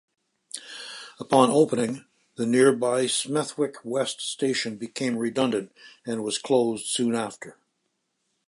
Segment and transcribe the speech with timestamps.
[1.19, 5.73] Upon opening, the nearby Smethwick West station became redundant
[6.07, 7.59] and was closed soon after.